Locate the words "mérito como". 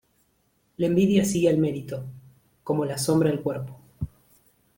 1.59-2.85